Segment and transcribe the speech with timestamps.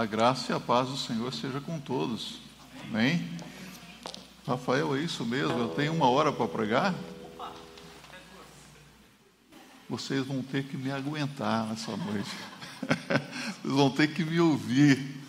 [0.00, 2.38] A graça e a paz do Senhor seja com todos.
[2.84, 3.22] Amém?
[4.46, 5.58] Rafael, é isso mesmo?
[5.58, 6.94] Eu tenho uma hora para pregar?
[9.90, 12.30] Vocês vão ter que me aguentar nessa noite.
[13.60, 15.20] Vocês vão ter que me ouvir.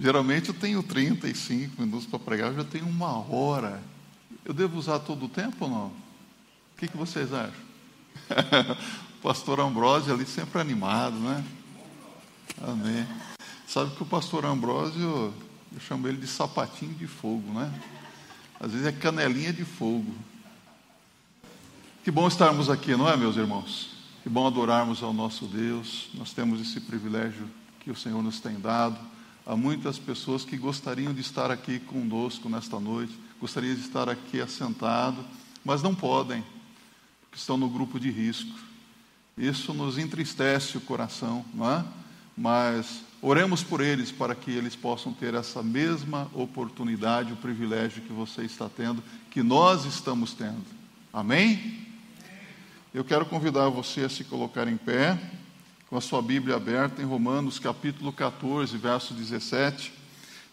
[0.00, 3.78] Geralmente eu tenho 35 minutos para pregar, eu já tenho uma hora.
[4.42, 5.86] Eu devo usar todo o tempo ou não?
[5.88, 7.52] O que, que vocês acham?
[9.22, 11.44] pastor Ambrósio ali sempre animado, né?
[12.62, 13.06] Amém.
[13.72, 15.32] Sabe que o pastor Ambrósio,
[15.72, 17.72] eu chamo ele de sapatinho de fogo, né?
[18.60, 20.14] Às vezes é canelinha de fogo.
[22.04, 23.96] Que bom estarmos aqui, não é, meus irmãos?
[24.22, 26.10] Que bom adorarmos ao nosso Deus.
[26.12, 27.48] Nós temos esse privilégio
[27.80, 28.98] que o Senhor nos tem dado.
[29.46, 34.38] Há muitas pessoas que gostariam de estar aqui conosco nesta noite, gostariam de estar aqui
[34.38, 35.24] assentado,
[35.64, 36.44] mas não podem,
[37.22, 38.52] porque estão no grupo de risco.
[39.34, 41.82] Isso nos entristece o coração, não é?
[42.36, 48.12] Mas oremos por eles para que eles possam ter essa mesma oportunidade, o privilégio que
[48.12, 50.64] você está tendo, que nós estamos tendo.
[51.12, 51.86] Amém?
[52.92, 55.16] Eu quero convidar você a se colocar em pé,
[55.88, 59.92] com a sua Bíblia aberta em Romanos capítulo 14, verso 17.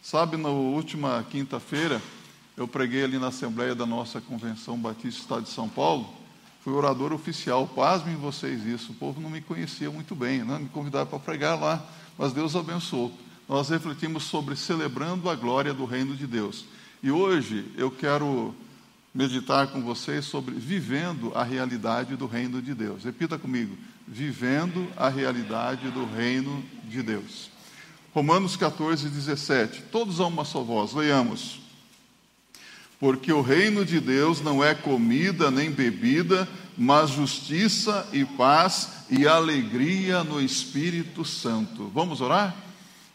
[0.02, 2.02] Sabe, na última quinta-feira,
[2.56, 6.14] eu preguei ali na Assembleia da nossa Convenção Batista Estado de São Paulo,
[6.64, 10.60] fui orador oficial, pasmem vocês isso, o povo não me conhecia muito bem, né?
[10.60, 11.86] me convidaram para pregar lá,
[12.20, 13.14] mas Deus abençoou.
[13.48, 16.66] Nós refletimos sobre celebrando a glória do reino de Deus.
[17.02, 18.54] E hoje eu quero
[19.16, 23.06] meditar com vocês sobre vivendo a realidade do reino de Deus.
[23.06, 27.50] Repita comigo: vivendo a realidade do reino de Deus.
[28.14, 29.84] Romanos 14, 17.
[29.84, 31.62] Todos a uma só voz, leiamos.
[33.00, 36.48] Porque o reino de Deus não é comida nem bebida,
[36.78, 41.90] mas justiça e paz e alegria no Espírito Santo.
[41.94, 42.56] Vamos orar?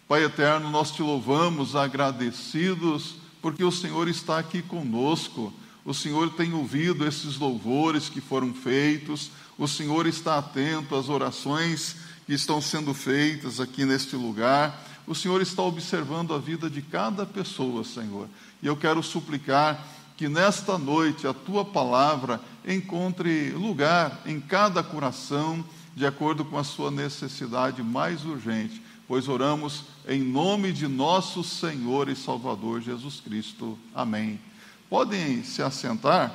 [0.08, 5.52] Pai eterno, nós te louvamos agradecidos porque o Senhor está aqui conosco.
[5.84, 11.96] O Senhor tem ouvido esses louvores que foram feitos, o Senhor está atento às orações
[12.26, 14.82] que estão sendo feitas aqui neste lugar.
[15.06, 18.28] O Senhor está observando a vida de cada pessoa, Senhor.
[18.64, 19.86] E eu quero suplicar
[20.16, 25.62] que nesta noite a tua palavra encontre lugar em cada coração,
[25.94, 32.08] de acordo com a sua necessidade mais urgente, pois oramos em nome de nosso Senhor
[32.08, 33.78] e Salvador Jesus Cristo.
[33.94, 34.40] Amém.
[34.88, 36.32] Podem se assentar.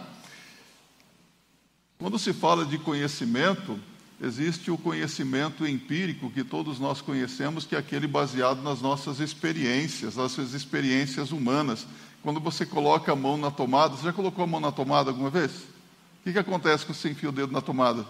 [1.98, 3.80] Quando se fala de conhecimento,
[4.22, 10.16] existe o conhecimento empírico que todos nós conhecemos, que é aquele baseado nas nossas experiências,
[10.16, 11.88] nas suas experiências humanas.
[12.22, 15.30] Quando você coloca a mão na tomada, você já colocou a mão na tomada alguma
[15.30, 15.52] vez?
[15.52, 18.06] O que, que acontece quando você enfia o dedo na tomada?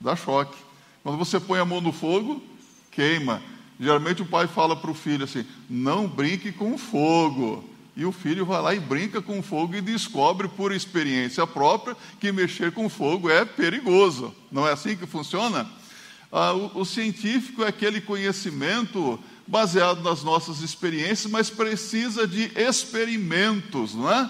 [0.00, 0.56] Dá choque.
[1.02, 2.42] Quando você põe a mão no fogo,
[2.90, 3.42] queima.
[3.78, 7.62] Geralmente o pai fala para o filho assim: não brinque com fogo.
[7.94, 12.30] E o filho vai lá e brinca com fogo e descobre por experiência própria que
[12.30, 14.34] mexer com fogo é perigoso.
[14.52, 15.66] Não é assim que funciona?
[16.30, 23.94] Ah, o, o científico é aquele conhecimento baseado nas nossas experiências, mas precisa de experimentos,
[23.94, 24.28] não é?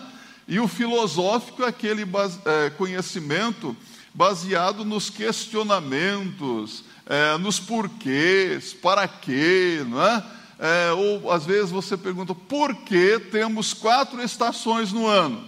[0.49, 3.77] E o filosófico é aquele base, é, conhecimento
[4.15, 10.25] baseado nos questionamentos, é, nos porquês, para quê, não é?
[10.59, 10.93] é?
[10.93, 15.45] Ou às vezes você pergunta por que temos quatro estações no ano?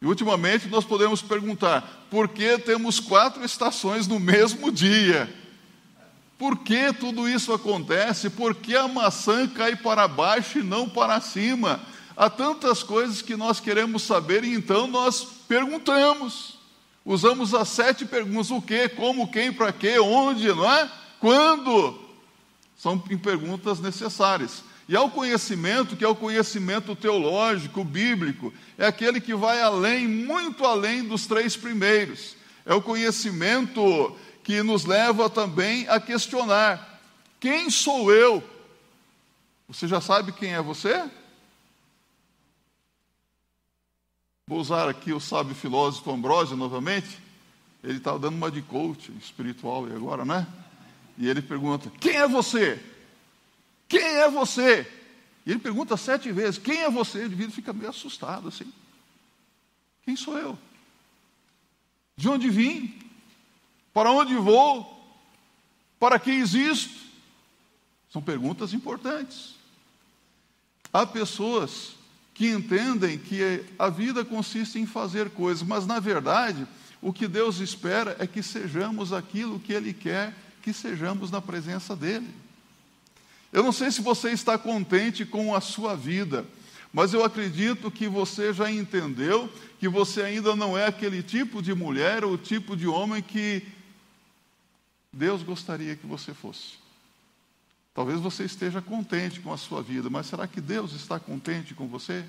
[0.00, 5.43] E ultimamente nós podemos perguntar por que temos quatro estações no mesmo dia?
[6.38, 8.28] Por que tudo isso acontece?
[8.28, 11.80] Por que a maçã cai para baixo e não para cima?
[12.16, 16.58] Há tantas coisas que nós queremos saber e então nós perguntamos.
[17.04, 20.90] Usamos as sete perguntas: o que, como, quem, para quê, onde, não é?
[21.20, 22.00] Quando?
[22.76, 24.62] São perguntas necessárias.
[24.88, 30.64] E ao conhecimento, que é o conhecimento teológico, bíblico, é aquele que vai além, muito
[30.64, 32.36] além dos três primeiros.
[32.66, 34.14] É o conhecimento
[34.44, 37.00] que nos leva também a questionar:
[37.40, 38.44] quem sou eu?
[39.66, 41.10] Você já sabe quem é você?
[44.46, 47.18] Vou usar aqui o sábio filósofo Ambrósio novamente.
[47.82, 50.46] Ele estava dando uma de coach espiritual agora, né?
[51.16, 52.82] E ele pergunta: Quem é você?
[53.88, 54.90] Quem é você?
[55.46, 57.20] E ele pergunta sete vezes: Quem é você?
[57.20, 58.70] O indivíduo fica meio assustado assim.
[60.02, 60.58] Quem sou eu?
[62.16, 63.03] De onde vim?
[63.94, 64.90] Para onde vou?
[65.98, 67.04] Para que existo?
[68.12, 69.54] São perguntas importantes.
[70.92, 71.94] Há pessoas
[72.34, 76.66] que entendem que a vida consiste em fazer coisas, mas na verdade,
[77.00, 81.94] o que Deus espera é que sejamos aquilo que Ele quer que sejamos na presença
[81.94, 82.26] dEle.
[83.52, 86.44] Eu não sei se você está contente com a sua vida,
[86.90, 91.74] mas eu acredito que você já entendeu que você ainda não é aquele tipo de
[91.74, 93.62] mulher ou tipo de homem que
[95.14, 96.74] Deus gostaria que você fosse.
[97.94, 101.86] Talvez você esteja contente com a sua vida, mas será que Deus está contente com
[101.86, 102.24] você?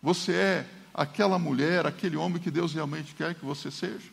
[0.00, 4.08] Você é aquela mulher, aquele homem que Deus realmente quer que você seja?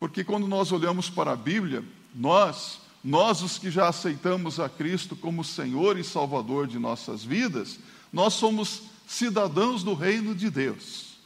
[0.00, 1.84] Porque quando nós olhamos para a Bíblia,
[2.14, 7.78] nós, nós os que já aceitamos a Cristo como Senhor e Salvador de nossas vidas,
[8.10, 11.16] nós somos cidadãos do reino de Deus.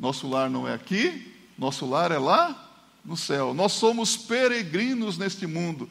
[0.00, 2.71] Nosso lar não é aqui, nosso lar é lá
[3.04, 3.52] no céu.
[3.52, 5.88] Nós somos peregrinos neste mundo.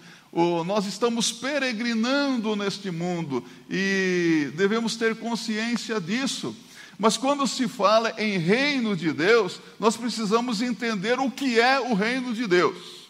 [0.66, 6.56] nós estamos peregrinando neste mundo e devemos ter consciência disso.
[6.98, 11.94] Mas quando se fala em reino de Deus, nós precisamos entender o que é o
[11.94, 13.02] reino de Deus.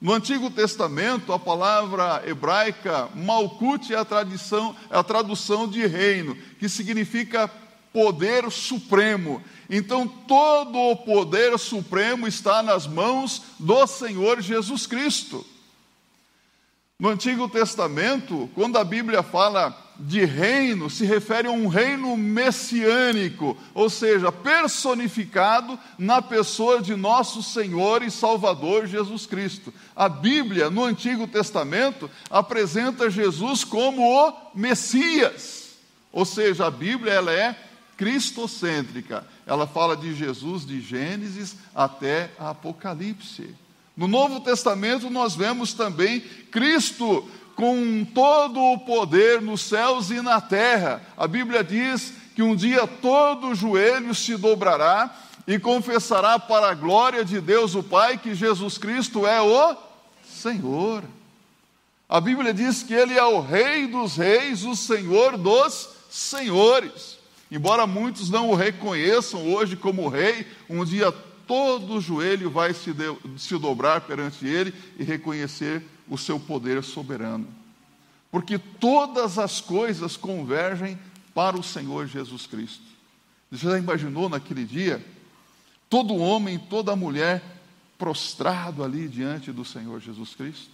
[0.00, 6.36] No Antigo Testamento, a palavra hebraica malkut é a, tradição, é a tradução de reino,
[6.58, 7.50] que significa
[7.94, 9.40] poder supremo.
[9.70, 15.46] Então, todo o poder supremo está nas mãos do Senhor Jesus Cristo.
[16.98, 23.56] No Antigo Testamento, quando a Bíblia fala de reino se refere a um reino messiânico,
[23.72, 29.72] ou seja, personificado na pessoa de nosso Senhor e Salvador Jesus Cristo.
[29.94, 35.76] A Bíblia, no Antigo Testamento, apresenta Jesus como o Messias,
[36.10, 37.56] ou seja, a Bíblia ela é
[37.96, 39.26] cristocêntrica.
[39.46, 43.54] Ela fala de Jesus de Gênesis até Apocalipse.
[43.96, 46.20] No Novo Testamento nós vemos também
[46.50, 51.00] Cristo com todo o poder nos céus e na terra.
[51.16, 55.14] A Bíblia diz que um dia todo joelho se dobrará
[55.46, 59.76] e confessará para a glória de Deus o Pai que Jesus Cristo é o
[60.26, 61.04] Senhor.
[62.08, 67.18] A Bíblia diz que Ele é o Rei dos Reis, o Senhor dos Senhores.
[67.54, 71.12] Embora muitos não o reconheçam hoje como Rei, um dia
[71.46, 73.04] todo joelho vai se, de,
[73.38, 77.46] se dobrar perante Ele e reconhecer o seu poder soberano.
[78.28, 80.98] Porque todas as coisas convergem
[81.32, 82.82] para o Senhor Jesus Cristo.
[83.52, 85.06] Você já imaginou naquele dia?
[85.88, 87.40] Todo homem, toda mulher
[87.96, 90.72] prostrado ali diante do Senhor Jesus Cristo?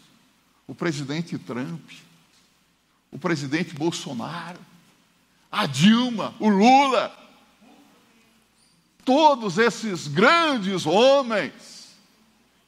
[0.67, 1.91] O presidente Trump,
[3.13, 4.70] o presidente Bolsonaro,
[5.51, 7.17] a Dilma, o Lula,
[9.05, 11.81] todos esses grandes homens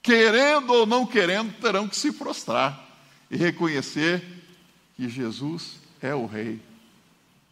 [0.03, 2.89] querendo ou não querendo, terão que se prostrar
[3.31, 4.23] e reconhecer
[4.97, 6.61] que Jesus é o Rei,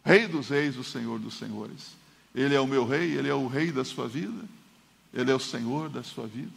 [0.03, 1.95] Rei dos Reis, o Senhor dos Senhores.
[2.35, 4.43] Ele é o meu Rei, Ele é o Rei da sua vida,
[5.13, 6.51] Ele é o Senhor da sua vida.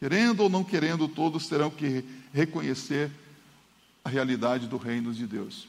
[0.00, 3.10] Querendo ou não querendo, todos terão que reconhecer
[4.04, 5.66] a realidade do reino de Deus.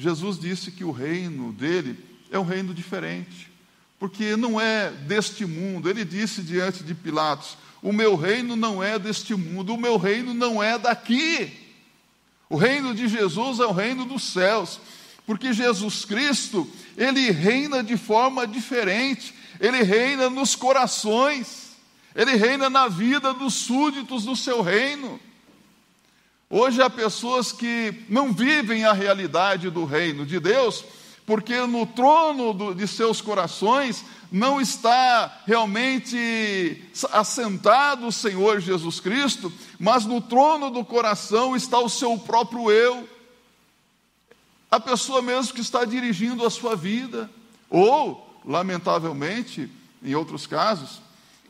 [0.00, 1.94] Jesus disse que o reino dele
[2.30, 3.50] é um reino diferente,
[3.98, 5.90] porque não é deste mundo.
[5.90, 10.32] Ele disse diante de Pilatos: o meu reino não é deste mundo, o meu reino
[10.32, 11.52] não é daqui.
[12.48, 14.80] O reino de Jesus é o reino dos céus,
[15.26, 16.66] porque Jesus Cristo,
[16.96, 21.72] ele reina de forma diferente, ele reina nos corações,
[22.14, 25.20] ele reina na vida dos súditos do seu reino.
[26.52, 30.84] Hoje há pessoas que não vivem a realidade do reino de Deus,
[31.24, 40.04] porque no trono de seus corações não está realmente assentado o Senhor Jesus Cristo, mas
[40.04, 43.08] no trono do coração está o seu próprio eu.
[44.68, 47.30] A pessoa mesmo que está dirigindo a sua vida,
[47.68, 49.70] ou, lamentavelmente,
[50.02, 51.00] em outros casos,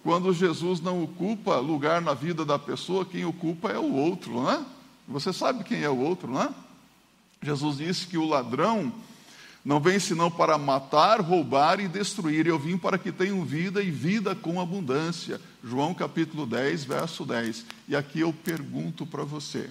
[0.03, 4.51] quando Jesus não ocupa lugar na vida da pessoa, quem ocupa é o outro, não
[4.51, 4.63] é?
[5.11, 6.49] Você sabe quem é o outro, não é?
[7.43, 8.93] Jesus disse que o ladrão
[9.65, 12.47] não vem senão para matar, roubar e destruir.
[12.47, 15.41] Eu vim para que tenham vida e vida com abundância.
[15.65, 17.67] João capítulo 10, verso 10.
[17.89, 19.69] E aqui eu pergunto para você: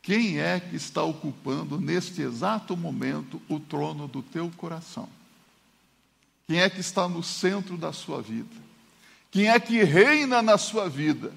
[0.00, 5.08] quem é que está ocupando neste exato momento o trono do teu coração?
[6.46, 8.56] Quem é que está no centro da sua vida?
[9.30, 11.34] Quem é que reina na sua vida?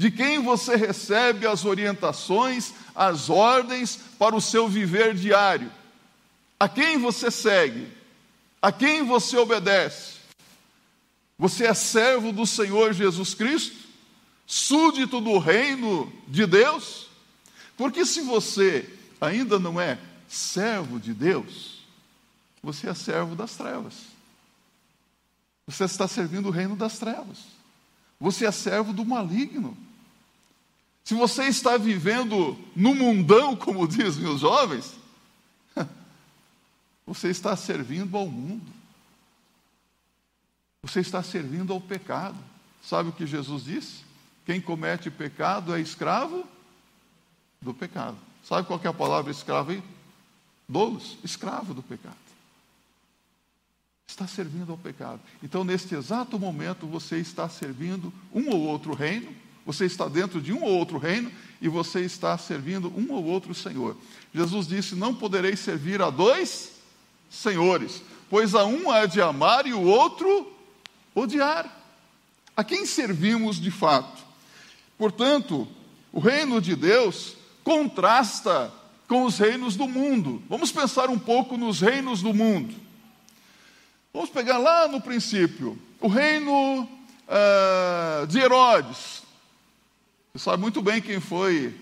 [0.00, 5.70] De quem você recebe as orientações, as ordens para o seu viver diário?
[6.58, 7.86] A quem você segue?
[8.62, 10.14] A quem você obedece?
[11.38, 13.76] Você é servo do Senhor Jesus Cristo?
[14.46, 17.08] Súdito do reino de Deus?
[17.76, 18.88] Porque se você
[19.20, 21.84] ainda não é servo de Deus,
[22.62, 23.96] você é servo das trevas.
[25.66, 27.36] Você está servindo o reino das trevas.
[28.18, 29.76] Você é servo do maligno.
[31.10, 34.94] Se você está vivendo no mundão, como dizem os jovens,
[37.04, 38.72] você está servindo ao mundo.
[40.84, 42.38] Você está servindo ao pecado.
[42.80, 44.04] Sabe o que Jesus disse?
[44.46, 46.46] Quem comete pecado é escravo
[47.60, 48.16] do pecado.
[48.44, 49.82] Sabe qual é a palavra escravo aí?
[50.68, 52.14] Dolos, escravo do pecado.
[54.06, 55.20] Está servindo ao pecado.
[55.42, 60.52] Então, neste exato momento, você está servindo um ou outro reino, você está dentro de
[60.52, 63.96] um ou outro reino e você está servindo um ou outro Senhor.
[64.34, 66.72] Jesus disse: Não podereis servir a dois
[67.28, 70.50] senhores, pois a um há de amar e o outro
[71.14, 71.78] odiar.
[72.56, 74.22] A quem servimos de fato?
[74.98, 75.66] Portanto,
[76.12, 78.72] o reino de Deus contrasta
[79.06, 80.42] com os reinos do mundo.
[80.48, 82.74] Vamos pensar um pouco nos reinos do mundo.
[84.12, 89.19] Vamos pegar lá no princípio, o reino uh, de Herodes.
[90.32, 91.74] Você sabe muito bem quem foi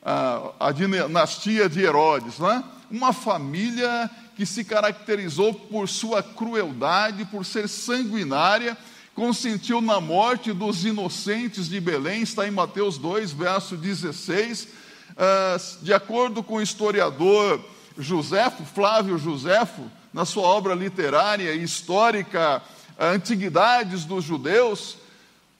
[0.00, 2.64] uh, a dinastia de Herodes, né?
[2.90, 8.74] Uma família que se caracterizou por sua crueldade, por ser sanguinária,
[9.14, 14.62] consentiu na morte dos inocentes de Belém, está em Mateus 2, verso 16.
[14.64, 17.62] Uh, de acordo com o historiador
[17.98, 22.62] Joséfo, Flávio Joséfo, na sua obra literária e histórica,
[22.98, 24.96] Antiguidades dos Judeus,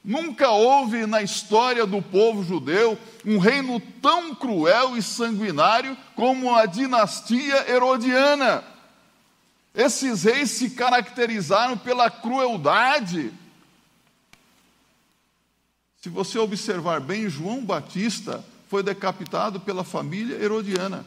[0.04, 6.66] nunca houve na história do povo judeu um reino tão cruel e sanguinário como a
[6.66, 8.64] dinastia herodiana.
[9.75, 13.33] Esses reis se caracterizaram pela crueldade.
[16.00, 21.04] Se você observar bem, João Batista foi decapitado pela família herodiana.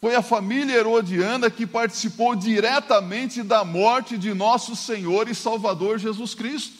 [0.00, 6.34] Foi a família herodiana que participou diretamente da morte de nosso Senhor e Salvador Jesus
[6.34, 6.79] Cristo,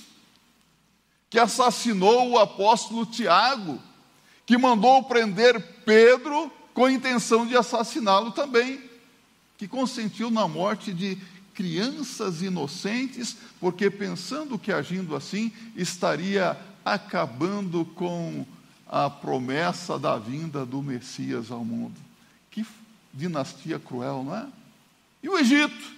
[1.30, 3.80] que assassinou o apóstolo Tiago,
[4.44, 8.82] que mandou prender Pedro com a intenção de assassiná-lo também,
[9.56, 11.16] que consentiu na morte de
[11.54, 18.44] crianças inocentes, porque pensando que agindo assim estaria acabando com
[18.88, 21.94] a promessa da vinda do Messias ao mundo.
[22.50, 22.66] Que
[23.14, 24.46] dinastia cruel, não é?
[25.22, 25.92] E o Egito?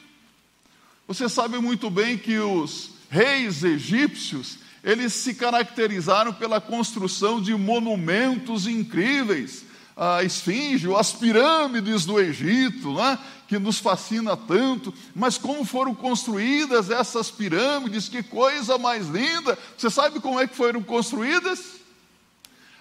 [1.06, 8.66] Você sabe muito bem que os reis egípcios, eles se caracterizaram pela construção de monumentos
[8.66, 9.64] incríveis,
[9.96, 16.90] a esfinge, as pirâmides do Egito, né, que nos fascina tanto, mas como foram construídas
[16.90, 19.58] essas pirâmides, que coisa mais linda!
[19.76, 21.80] Você sabe como é que foram construídas?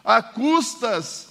[0.03, 1.30] A custas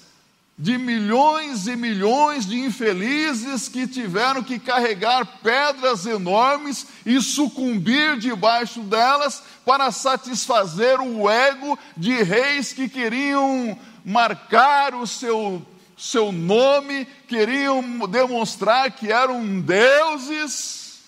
[0.61, 8.83] de milhões e milhões de infelizes que tiveram que carregar pedras enormes e sucumbir debaixo
[8.83, 18.07] delas para satisfazer o ego de reis que queriam marcar o seu, seu nome, queriam
[18.07, 21.00] demonstrar que eram deuses,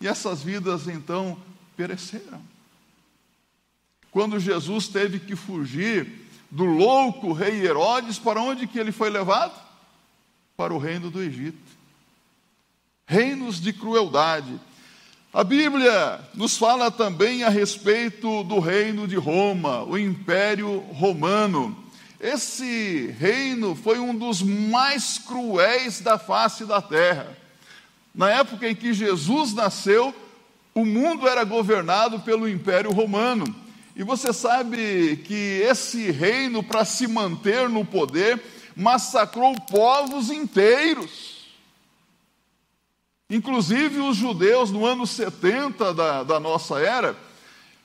[0.00, 1.36] e essas vidas então
[1.76, 2.40] pereceram.
[4.10, 6.23] Quando Jesus teve que fugir
[6.54, 9.52] do louco rei Herodes, para onde que ele foi levado?
[10.56, 11.58] Para o reino do Egito.
[13.08, 14.60] Reinos de crueldade.
[15.32, 21.76] A Bíblia nos fala também a respeito do reino de Roma, o Império Romano.
[22.20, 27.36] Esse reino foi um dos mais cruéis da face da terra.
[28.14, 30.14] Na época em que Jesus nasceu,
[30.72, 33.63] o mundo era governado pelo Império Romano.
[33.96, 38.42] E você sabe que esse reino, para se manter no poder,
[38.74, 41.44] massacrou povos inteiros.
[43.30, 47.16] Inclusive os judeus, no ano 70 da, da nossa era,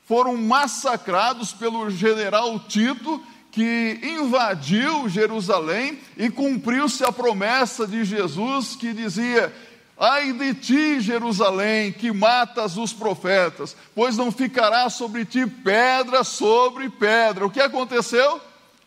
[0.06, 8.94] foram massacrados pelo general Tito, que invadiu Jerusalém e cumpriu-se a promessa de Jesus que
[8.94, 9.54] dizia:
[10.02, 16.90] Ai de ti, Jerusalém, que matas os profetas, pois não ficará sobre ti pedra sobre
[16.90, 17.46] pedra.
[17.46, 18.40] O que aconteceu?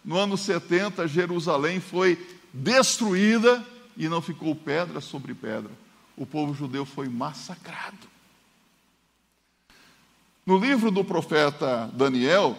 [0.02, 2.19] No ano 70, Jerusalém foi
[2.50, 3.62] destruída
[3.95, 5.71] e não ficou pedra sobre pedra.
[6.16, 8.11] O povo judeu foi massacrado.
[10.47, 12.57] No livro do profeta Daniel,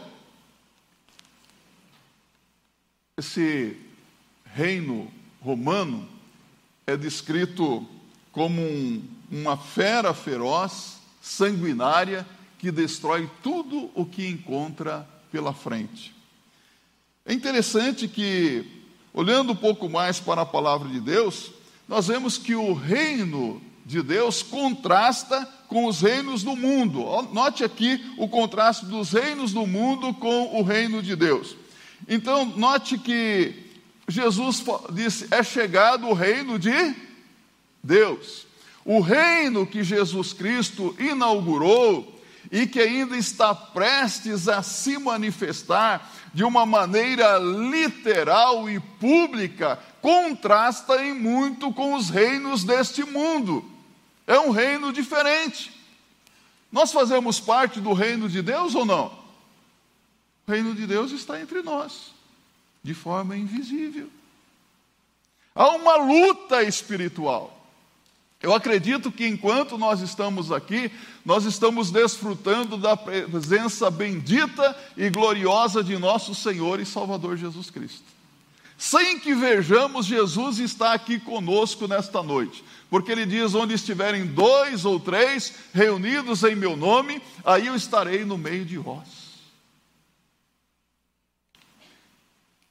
[3.17, 3.75] esse
[4.45, 6.07] reino romano
[6.86, 7.88] é descrito
[8.33, 16.13] como um, uma fera feroz, sanguinária, que destrói tudo o que encontra pela frente.
[17.25, 18.65] É interessante que,
[19.13, 21.51] olhando um pouco mais para a palavra de Deus,
[21.87, 27.03] nós vemos que o reino de Deus contrasta com os reinos do mundo.
[27.33, 31.55] Note aqui o contraste dos reinos do mundo com o reino de Deus.
[32.07, 33.71] Então, note que
[34.07, 36.71] Jesus disse: é chegado o reino de
[37.83, 38.47] Deus.
[38.85, 42.21] O reino que Jesus Cristo inaugurou
[42.51, 51.03] e que ainda está prestes a se manifestar de uma maneira literal e pública, contrasta
[51.03, 53.63] em muito com os reinos deste mundo.
[54.25, 55.71] É um reino diferente.
[56.71, 59.07] Nós fazemos parte do reino de Deus ou não?
[60.47, 62.13] O reino de Deus está entre nós,
[62.81, 64.09] de forma invisível.
[65.55, 67.62] Há uma luta espiritual.
[68.43, 70.91] Eu acredito que enquanto nós estamos aqui,
[71.23, 78.03] nós estamos desfrutando da presença bendita e gloriosa de nosso Senhor e Salvador Jesus Cristo.
[78.77, 84.83] Sem que vejamos, Jesus está aqui conosco nesta noite, porque Ele diz: onde estiverem dois
[84.83, 89.07] ou três reunidos em meu nome, aí eu estarei no meio de vós.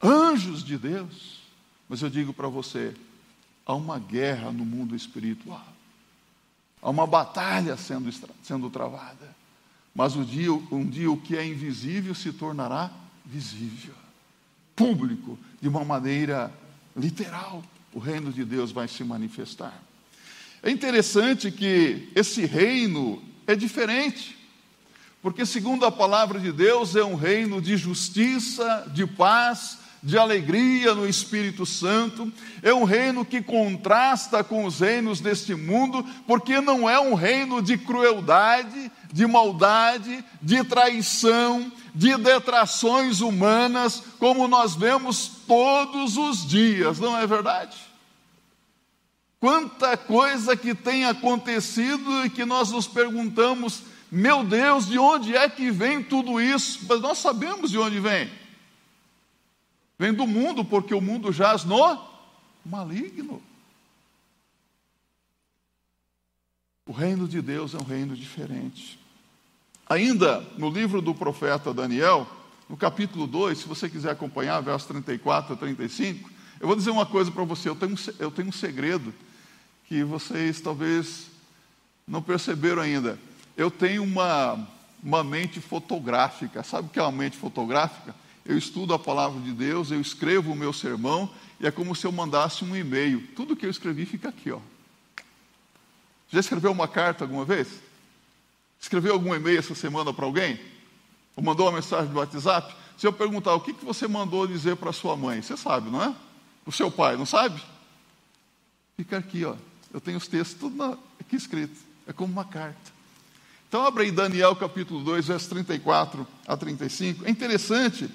[0.02, 1.40] Anjos de Deus,
[1.88, 2.92] mas eu digo para você,
[3.66, 5.66] há uma guerra no mundo espiritual.
[6.80, 8.10] Há uma batalha sendo,
[8.42, 9.34] sendo travada.
[9.94, 12.90] Mas um dia, um dia o que é invisível se tornará
[13.24, 13.94] visível,
[14.74, 16.52] público, de uma maneira
[16.96, 17.62] literal.
[17.92, 19.80] O reino de Deus vai se manifestar.
[20.62, 24.38] É interessante que esse reino é diferente,
[25.20, 30.94] porque, segundo a palavra de Deus, é um reino de justiça, de paz de alegria
[30.94, 32.30] no Espírito Santo,
[32.60, 37.62] é um reino que contrasta com os reinos deste mundo, porque não é um reino
[37.62, 46.98] de crueldade, de maldade, de traição, de detrações humanas, como nós vemos todos os dias,
[46.98, 47.76] não é verdade?
[49.38, 55.48] Quanta coisa que tem acontecido e que nós nos perguntamos, meu Deus, de onde é
[55.48, 56.80] que vem tudo isso?
[56.88, 58.41] Mas nós sabemos de onde vem.
[59.98, 61.98] Vem do mundo, porque o mundo jaz no
[62.64, 63.42] maligno.
[66.86, 68.98] O reino de Deus é um reino diferente.
[69.88, 72.26] Ainda no livro do profeta Daniel,
[72.68, 77.06] no capítulo 2, se você quiser acompanhar, versos 34 a 35, eu vou dizer uma
[77.06, 79.12] coisa para você: eu tenho, eu tenho um segredo
[79.86, 81.26] que vocês talvez
[82.06, 83.18] não perceberam ainda.
[83.56, 84.68] Eu tenho uma,
[85.02, 86.62] uma mente fotográfica.
[86.62, 88.14] Sabe o que é uma mente fotográfica?
[88.44, 92.06] Eu estudo a palavra de Deus, eu escrevo o meu sermão, e é como se
[92.06, 93.26] eu mandasse um e-mail.
[93.36, 94.58] Tudo que eu escrevi fica aqui, ó.
[96.28, 97.68] Já escreveu uma carta alguma vez?
[98.80, 100.58] Escreveu algum e-mail essa semana para alguém?
[101.36, 102.74] Ou mandou uma mensagem do WhatsApp?
[102.98, 106.02] Se eu perguntar o que, que você mandou dizer para sua mãe, você sabe, não
[106.02, 106.14] é?
[106.66, 107.62] O seu pai, não sabe?
[108.96, 109.54] Fica aqui, ó.
[109.92, 111.76] Eu tenho os textos tudo na, aqui escrito.
[112.06, 112.92] É como uma carta.
[113.68, 117.26] Então, abre aí Daniel capítulo 2, versos 34 a 35.
[117.26, 118.10] É interessante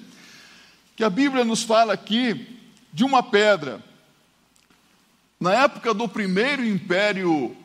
[0.98, 2.58] que a Bíblia nos fala aqui
[2.92, 3.80] de uma pedra.
[5.38, 7.56] Na época do primeiro império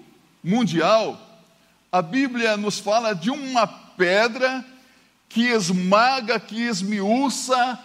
[0.44, 1.20] mundial,
[1.92, 4.64] a Bíblia nos fala de uma pedra
[5.28, 7.80] que esmaga, que esmiuça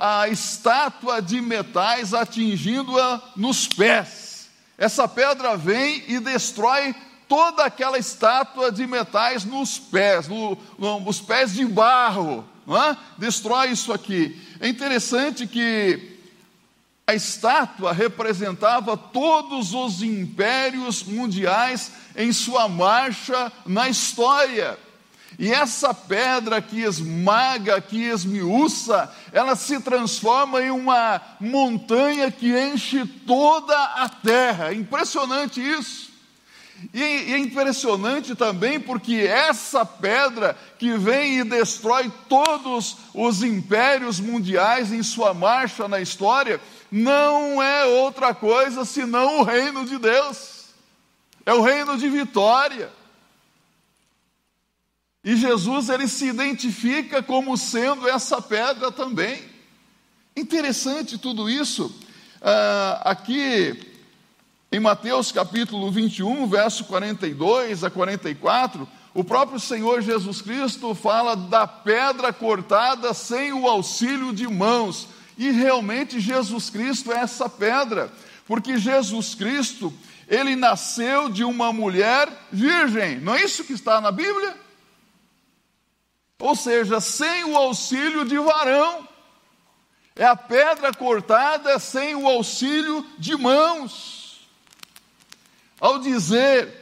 [0.00, 4.48] a estátua de metais, atingindo-a nos pés.
[4.78, 6.94] Essa pedra vem e destrói
[7.28, 12.96] toda aquela estátua de metais nos pés, no, no, os pés de barro é?
[13.18, 14.40] destrói isso aqui.
[14.58, 16.16] É interessante que
[17.06, 24.76] a estátua representava todos os impérios mundiais em sua marcha na história.
[25.38, 33.04] E essa pedra que esmaga, que esmiuça, ela se transforma em uma montanha que enche
[33.26, 34.72] toda a terra.
[34.72, 36.15] Impressionante isso.
[36.92, 44.92] E, é impressionante também porque essa pedra que vem e destrói todos os impérios mundiais
[44.92, 46.60] em sua marcha na história,
[46.90, 50.66] não é outra coisa senão o reino de Deus.
[51.44, 52.90] É o reino de vitória.
[55.24, 59.42] E Jesus ele se identifica como sendo essa pedra também.
[60.36, 61.92] Interessante tudo isso.
[62.40, 63.95] Ah, aqui
[64.76, 71.66] em Mateus capítulo 21, verso 42 a 44, o próprio Senhor Jesus Cristo fala da
[71.66, 75.08] pedra cortada sem o auxílio de mãos.
[75.38, 78.12] E realmente Jesus Cristo é essa pedra,
[78.46, 79.90] porque Jesus Cristo,
[80.28, 83.18] ele nasceu de uma mulher virgem.
[83.18, 84.58] Não é isso que está na Bíblia?
[86.38, 89.08] Ou seja, sem o auxílio de varão.
[90.14, 94.25] É a pedra cortada sem o auxílio de mãos.
[95.80, 96.72] Ao dizer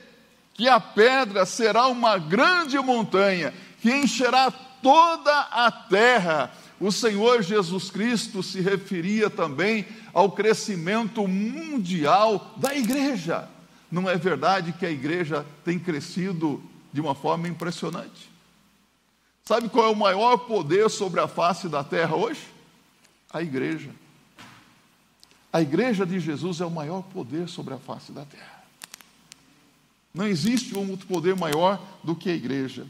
[0.54, 7.90] que a pedra será uma grande montanha que encherá toda a terra, o Senhor Jesus
[7.90, 13.48] Cristo se referia também ao crescimento mundial da igreja.
[13.90, 18.30] Não é verdade que a igreja tem crescido de uma forma impressionante?
[19.44, 22.40] Sabe qual é o maior poder sobre a face da terra hoje?
[23.32, 23.90] A igreja.
[25.52, 28.53] A igreja de Jesus é o maior poder sobre a face da terra.
[30.14, 32.86] Não existe um outro poder maior do que a igreja.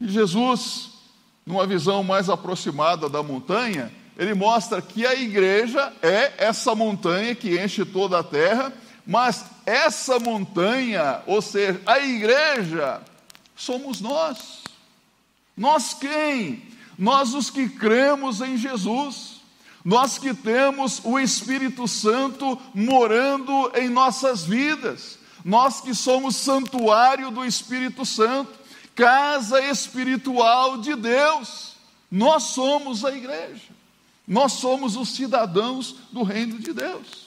[0.00, 0.92] E Jesus,
[1.44, 7.62] numa visão mais aproximada da montanha, ele mostra que a igreja é essa montanha que
[7.62, 8.72] enche toda a terra,
[9.06, 13.02] mas essa montanha, ou seja, a igreja,
[13.54, 14.62] somos nós.
[15.56, 16.62] Nós quem?
[16.98, 19.42] Nós os que cremos em Jesus.
[19.84, 25.18] Nós que temos o Espírito Santo morando em nossas vidas.
[25.44, 28.52] Nós que somos santuário do Espírito Santo,
[28.94, 31.74] casa espiritual de Deus.
[32.10, 33.74] Nós somos a igreja.
[34.26, 37.26] Nós somos os cidadãos do reino de Deus.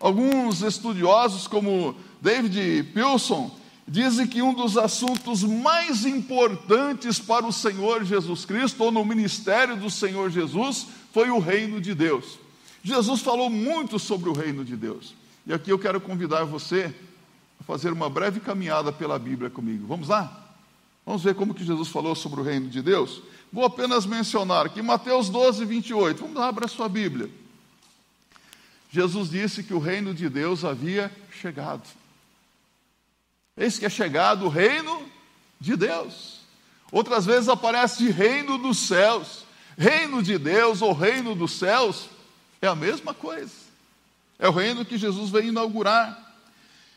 [0.00, 3.50] Alguns estudiosos, como David Pilson,
[3.86, 9.76] dizem que um dos assuntos mais importantes para o Senhor Jesus Cristo, ou no ministério
[9.76, 12.38] do Senhor Jesus, foi o reino de Deus.
[12.82, 15.14] Jesus falou muito sobre o reino de Deus.
[15.46, 16.92] E aqui eu quero convidar você
[17.60, 19.86] a fazer uma breve caminhada pela Bíblia comigo.
[19.86, 20.44] Vamos lá?
[21.06, 23.22] Vamos ver como que Jesus falou sobre o reino de Deus?
[23.52, 26.20] Vou apenas mencionar aqui Mateus 12, 28.
[26.20, 27.30] Vamos lá, abra a sua Bíblia.
[28.90, 31.86] Jesus disse que o reino de Deus havia chegado.
[33.56, 35.06] Eis que é chegado o reino
[35.60, 36.40] de Deus.
[36.90, 39.44] Outras vezes aparece reino dos céus.
[39.78, 42.08] Reino de Deus ou reino dos céus
[42.60, 43.65] é a mesma coisa.
[44.38, 46.18] É o reino que Jesus veio inaugurar.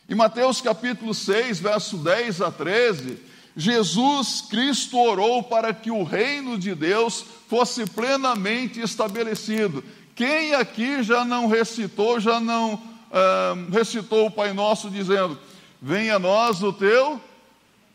[0.10, 3.20] Em Mateus capítulo 6, verso 10 a 13,
[3.56, 9.84] Jesus Cristo orou para que o reino de Deus fosse plenamente estabelecido.
[10.16, 15.40] Quem aqui já não recitou, já não uh, recitou o Pai Nosso dizendo:
[15.82, 17.22] Venha a nós o teu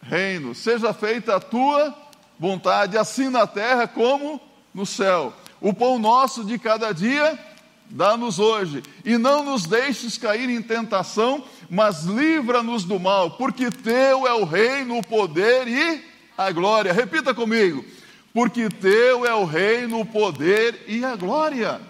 [0.02, 1.94] reino, seja feita a tua
[2.38, 4.40] vontade, assim na terra como
[4.72, 5.33] no céu.
[5.61, 7.38] O pão nosso de cada dia,
[7.94, 14.26] dá-nos hoje, e não nos deixes cair em tentação, mas livra-nos do mal, porque teu
[14.26, 16.04] é o reino, o poder e
[16.37, 16.92] a glória.
[16.92, 17.85] Repita comigo:
[18.33, 21.80] porque teu é o reino, o poder e a glória.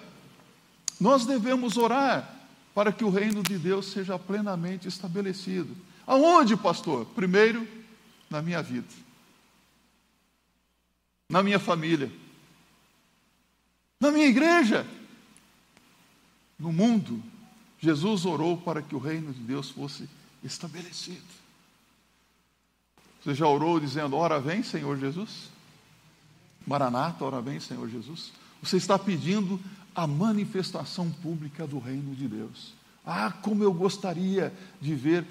[1.01, 2.31] Nós devemos orar
[2.75, 5.75] para que o reino de Deus seja plenamente estabelecido.
[6.07, 7.07] Aonde, pastor?
[7.15, 7.67] Primeiro,
[8.29, 8.89] na minha vida,
[11.31, 12.13] na minha família,
[13.99, 14.87] na minha igreja,
[16.65, 17.23] no mundo.
[17.79, 20.09] Jesus orou para que o reino de Deus fosse
[20.43, 21.23] estabelecido.
[23.23, 25.51] Você já orou dizendo: Ora vem, Senhor Jesus?
[26.67, 28.33] Maranata, ora vem, Senhor Jesus?
[28.63, 29.61] Você está pedindo
[29.95, 32.73] a manifestação pública do reino de Deus.
[33.05, 35.27] Ah, como eu gostaria de ver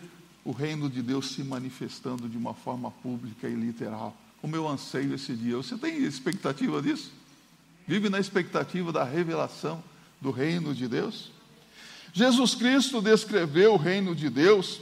[0.45, 4.15] o reino de Deus se manifestando de uma forma pública e literal.
[4.41, 5.55] Como eu anseio esse dia.
[5.55, 7.11] Você tem expectativa disso?
[7.87, 9.83] Vive na expectativa da revelação
[10.23, 11.29] do reino de Deus?
[12.13, 14.79] Jesus Cristo descreveu o reino de Deus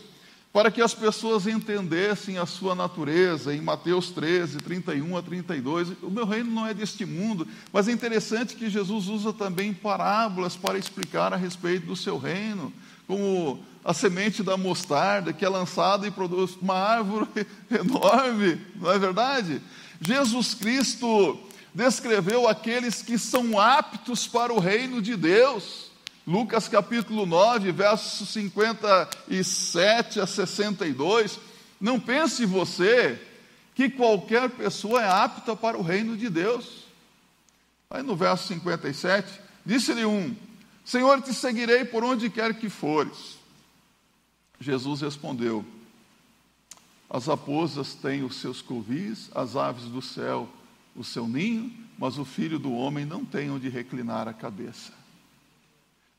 [0.54, 3.56] para que as pessoas entendessem a sua natureza.
[3.56, 7.92] Em Mateus 13, 31 a 32, o meu reino não é deste mundo, mas é
[7.92, 12.72] interessante que Jesus usa também parábolas para explicar a respeito do seu reino,
[13.08, 17.28] como a semente da mostarda que é lançada e produz uma árvore
[17.72, 19.62] enorme, não é verdade?
[20.00, 21.40] Jesus Cristo
[21.74, 25.90] descreveu aqueles que são aptos para o reino de Deus.
[26.28, 31.40] Lucas capítulo 9, versos 57 a 62.
[31.80, 33.20] Não pense você
[33.74, 36.86] que qualquer pessoa é apta para o reino de Deus.
[37.90, 40.36] Aí no verso 57, disse-lhe um:
[40.86, 43.38] Senhor, te seguirei por onde quer que fores.
[44.60, 45.66] Jesus respondeu:
[47.10, 50.48] As raposas têm os seus covis, as aves do céu
[50.96, 54.92] o seu ninho, mas o filho do homem não tem onde reclinar a cabeça.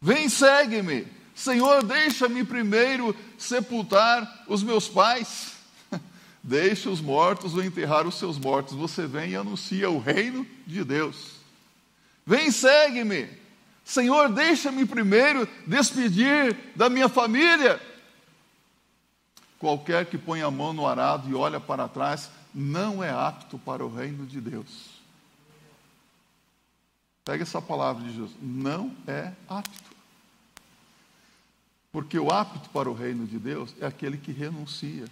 [0.00, 1.06] Vem, segue-me.
[1.34, 5.52] Senhor, deixa-me primeiro sepultar os meus pais.
[6.42, 8.74] Deixe os mortos ou enterrar os seus mortos.
[8.74, 11.36] Você vem e anuncia o reino de Deus.
[12.26, 13.28] Vem, segue-me.
[13.84, 17.80] Senhor, deixa-me primeiro despedir da minha família.
[19.58, 23.84] Qualquer que põe a mão no arado e olha para trás não é apto para
[23.84, 24.90] o reino de Deus.
[27.24, 28.32] Pega essa palavra de Jesus.
[28.40, 29.92] Não é apto.
[31.90, 35.04] Porque o apto para o reino de Deus é aquele que renuncia.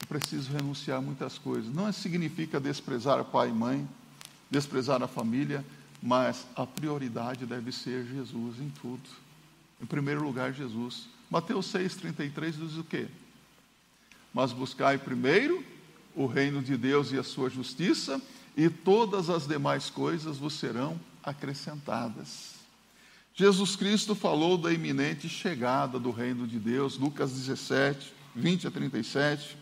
[0.00, 1.72] Eu preciso renunciar a muitas coisas.
[1.72, 3.88] Não significa desprezar pai e mãe.
[4.48, 5.64] desprezar a família,
[6.00, 9.02] mas a prioridade deve ser Jesus em tudo.
[9.82, 11.08] Em primeiro lugar, Jesus.
[11.28, 13.08] Mateus 6,33 diz o quê?
[14.32, 15.64] Mas buscai primeiro
[16.16, 18.20] o reino de Deus e a sua justiça,
[18.56, 22.54] e todas as demais coisas vos serão acrescentadas.
[23.34, 29.58] Jesus Cristo falou da iminente chegada do reino de Deus, Lucas 17, 20 a 37.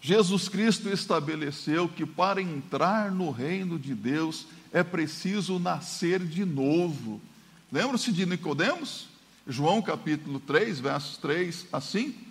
[0.00, 7.20] Jesus Cristo estabeleceu que para entrar no reino de Deus é preciso nascer de novo.
[7.72, 9.08] Lembram-se de Nicodemos?
[9.48, 12.25] João capítulo 3, versos 3 a 5.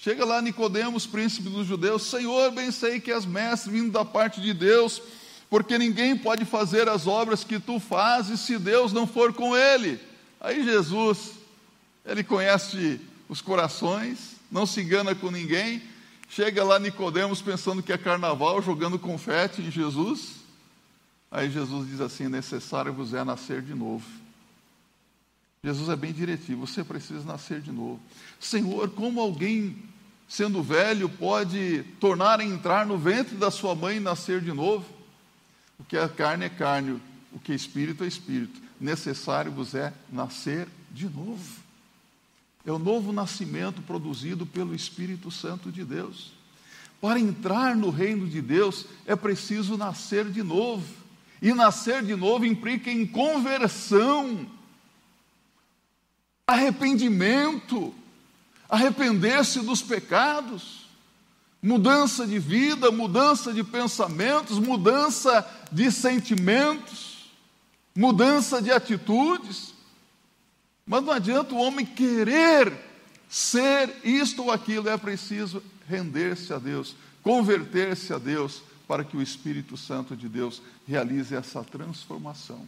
[0.00, 4.40] Chega lá Nicodemos, príncipe dos judeus, Senhor, bem sei que és mestre vindo da parte
[4.40, 5.02] de Deus,
[5.50, 9.98] porque ninguém pode fazer as obras que tu fazes se Deus não for com ele.
[10.40, 11.32] Aí Jesus,
[12.06, 15.82] ele conhece os corações, não se engana com ninguém,
[16.28, 20.36] chega lá Nicodemos pensando que é carnaval, jogando confete em Jesus.
[21.28, 24.06] Aí Jesus diz assim: necessário vos é nascer de novo.
[25.62, 28.00] Jesus é bem diretivo, você precisa nascer de novo.
[28.38, 29.76] Senhor, como alguém,
[30.28, 34.84] sendo velho, pode tornar a entrar no ventre da sua mãe e nascer de novo?
[35.78, 37.00] O que é carne é carne,
[37.32, 38.60] o que é espírito é espírito.
[38.80, 41.62] Necessário vos é nascer de novo.
[42.66, 46.32] É o novo nascimento produzido pelo Espírito Santo de Deus.
[47.00, 50.84] Para entrar no reino de Deus é preciso nascer de novo.
[51.40, 54.46] E nascer de novo implica em conversão
[56.46, 57.94] arrependimento,
[58.68, 60.86] arrepender-se dos pecados,
[61.62, 67.30] mudança de vida, mudança de pensamentos, mudança de sentimentos,
[67.96, 69.74] mudança de atitudes.
[70.86, 72.72] Mas não adianta o homem querer
[73.28, 79.22] ser isto ou aquilo, é preciso render-se a Deus, converter-se a Deus, para que o
[79.22, 82.66] Espírito Santo de Deus realize essa transformação,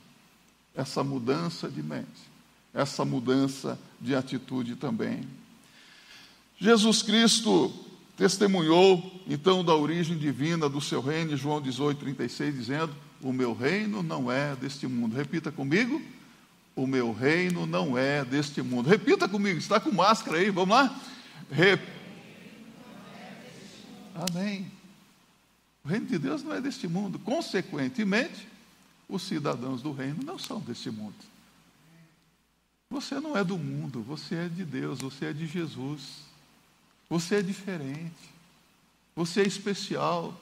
[0.74, 2.30] essa mudança de mente
[2.72, 5.26] essa mudança de atitude também.
[6.60, 7.72] Jesus Cristo
[8.18, 14.02] testemunhou então da origem divina do seu reino, João 18, 36, dizendo: O meu reino
[14.02, 15.16] não é deste mundo.
[15.16, 16.02] Repita comigo:
[16.76, 18.90] O meu reino não é deste mundo.
[18.90, 21.00] Repita comigo, está com máscara aí, vamos lá?
[24.14, 24.70] Amém.
[25.82, 27.18] O reino de Deus não é deste mundo.
[27.18, 28.46] Consequentemente,
[29.08, 31.14] os cidadãos do reino não são deste mundo.
[32.90, 36.29] Você não é do mundo, você é de Deus, você é de Jesus.
[37.10, 38.30] Você é diferente.
[39.14, 40.40] Você é especial.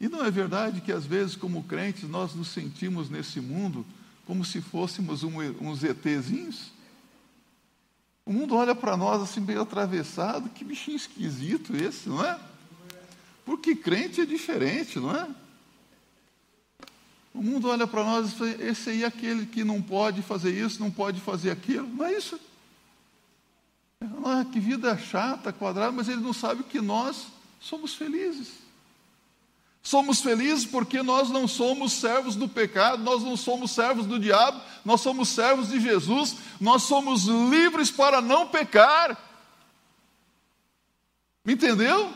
[0.00, 3.84] E não é verdade que às vezes, como crentes, nós nos sentimos nesse mundo
[4.26, 6.70] como se fôssemos um, uns ETzinhos?
[8.24, 12.38] O mundo olha para nós assim meio atravessado, que bichinho esquisito esse, não é?
[13.44, 15.28] Porque crente é diferente, não é?
[17.34, 20.56] O mundo olha para nós e fala, esse aí é aquele que não pode fazer
[20.56, 21.88] isso, não pode fazer aquilo.
[21.88, 22.38] Não é isso.
[24.24, 27.26] Ah, que vida chata, quadrada, mas ele não sabe que nós
[27.60, 28.62] somos felizes.
[29.82, 34.60] Somos felizes porque nós não somos servos do pecado, nós não somos servos do diabo,
[34.84, 39.18] nós somos servos de Jesus, nós somos livres para não pecar.
[41.44, 42.12] Entendeu?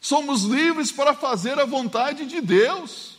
[0.00, 3.17] Somos livres para fazer a vontade de Deus.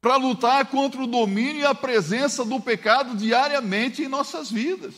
[0.00, 4.94] Para lutar contra o domínio e a presença do pecado diariamente em nossas vidas.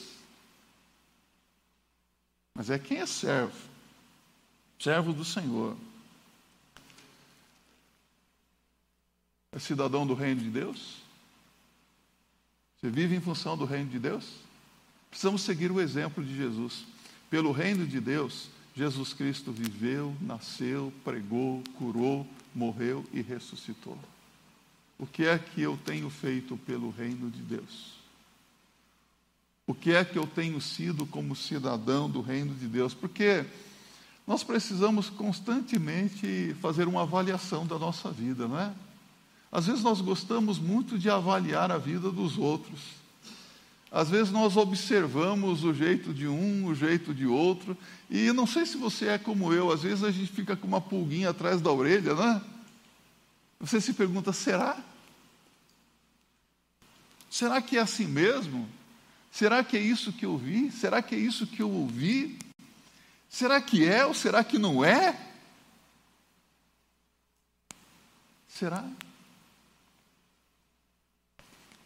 [2.55, 3.57] Mas é quem é servo,
[4.79, 5.77] servo do Senhor.
[9.53, 10.99] É cidadão do reino de Deus?
[12.77, 14.27] Você vive em função do reino de Deus?
[15.09, 16.85] Precisamos seguir o exemplo de Jesus.
[17.29, 23.99] Pelo reino de Deus, Jesus Cristo viveu, nasceu, pregou, curou, morreu e ressuscitou.
[25.01, 27.95] O que é que eu tenho feito pelo reino de Deus?
[29.67, 32.93] O que é que eu tenho sido como cidadão do reino de Deus?
[32.93, 33.47] Porque
[34.27, 38.71] nós precisamos constantemente fazer uma avaliação da nossa vida, não é?
[39.51, 42.81] Às vezes nós gostamos muito de avaliar a vida dos outros.
[43.91, 47.75] Às vezes nós observamos o jeito de um, o jeito de outro,
[48.11, 50.81] e não sei se você é como eu, às vezes a gente fica com uma
[50.81, 52.43] pulguinha atrás da orelha, não é?
[53.61, 54.90] Você se pergunta: será?
[57.41, 58.69] Será que é assim mesmo?
[59.33, 60.71] Será que é isso que eu vi?
[60.71, 62.39] Será que é isso que eu ouvi?
[63.31, 65.19] Será que é ou será que não é?
[68.47, 68.87] Será?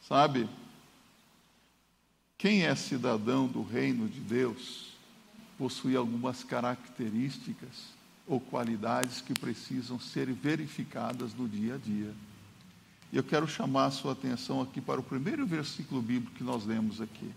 [0.08, 0.48] Sabe,
[2.36, 4.94] quem é cidadão do reino de Deus
[5.56, 7.94] possui algumas características
[8.26, 12.12] ou qualidades que precisam ser verificadas no dia a dia.
[13.14, 16.66] E eu quero chamar a sua atenção aqui para o primeiro versículo bíblico que nós
[16.66, 17.30] lemos aqui.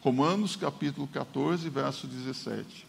[0.00, 2.84] Romanos capítulo 14, verso 17.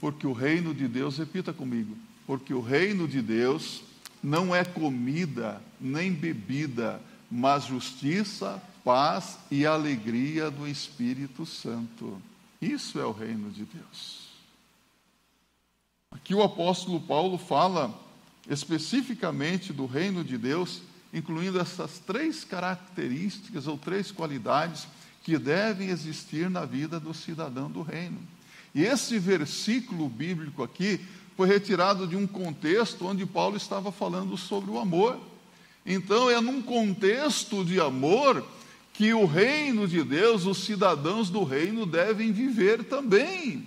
[0.00, 3.82] Porque o reino de Deus, repita comigo, porque o reino de Deus
[4.20, 7.00] não é comida nem bebida,
[7.30, 12.20] mas justiça, paz e alegria do Espírito Santo.
[12.60, 14.28] Isso é o reino de Deus.
[16.10, 17.96] Aqui o apóstolo Paulo fala
[18.50, 20.82] especificamente do reino de Deus,
[21.14, 24.88] incluindo essas três características ou três qualidades
[25.22, 28.18] que devem existir na vida do cidadão do reino.
[28.74, 31.00] E esse versículo bíblico aqui
[31.36, 35.18] foi retirado de um contexto onde Paulo estava falando sobre o amor.
[35.86, 38.44] Então, é num contexto de amor
[38.92, 43.64] que o reino de Deus, os cidadãos do reino devem viver também.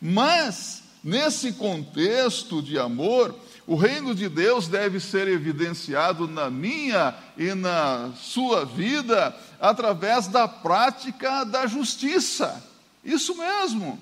[0.00, 3.34] Mas, nesse contexto de amor,
[3.66, 10.48] o reino de Deus deve ser evidenciado na minha e na sua vida através da
[10.48, 12.66] prática da justiça.
[13.04, 13.98] Isso mesmo,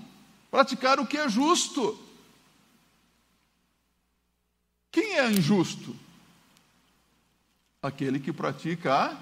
[0.50, 1.98] praticar o que é justo.
[4.90, 5.94] Quem é injusto?
[7.82, 9.16] Aquele que pratica a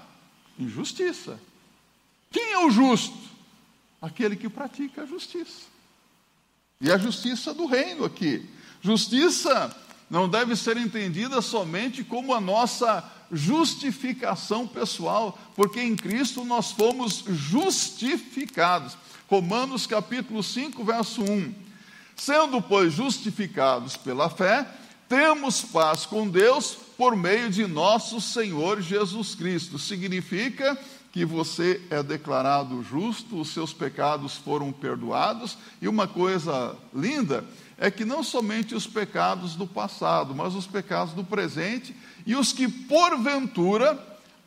[0.57, 1.39] injustiça.
[2.31, 3.17] Quem é o justo?
[4.01, 5.76] Aquele que pratica a justiça.
[6.79, 8.47] E a justiça do reino aqui.
[8.81, 9.75] Justiça
[10.09, 17.23] não deve ser entendida somente como a nossa justificação pessoal, porque em Cristo nós fomos
[17.27, 18.95] justificados.
[19.27, 21.53] Romanos capítulo 5, verso 1.
[22.15, 24.65] Sendo, pois, justificados pela fé,
[25.09, 29.77] temos paz com Deus por meio de nosso Senhor Jesus Cristo.
[29.79, 30.77] Significa
[31.17, 37.43] que você é declarado justo, os seus pecados foram perdoados, e uma coisa linda
[37.75, 42.53] é que não somente os pecados do passado, mas os pecados do presente e os
[42.53, 43.97] que porventura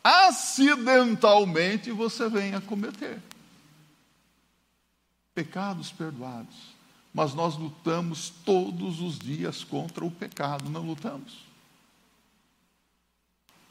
[0.01, 3.21] acidentalmente você venha a cometer.
[5.35, 6.55] Pecados perdoados.
[7.13, 11.50] Mas nós lutamos todos os dias contra o pecado, não lutamos?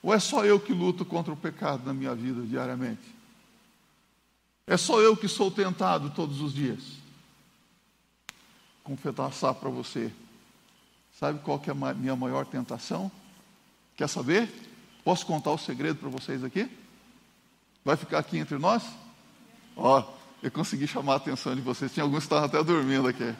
[0.02, 3.02] Ou é só eu que luto contra o pecado na minha vida diariamente?
[4.66, 6.80] É só eu que sou tentado todos os dias?
[8.82, 10.12] Confessar para você.
[11.18, 13.10] Sabe qual que é a minha maior tentação?
[13.96, 14.48] Quer saber?
[15.04, 16.70] Posso contar o segredo para vocês aqui?
[17.84, 18.82] Vai ficar aqui entre nós?
[19.76, 20.04] Ó,
[20.42, 21.92] eu consegui chamar a atenção de vocês.
[21.92, 23.34] Tinha alguns que estavam até dormindo aqui.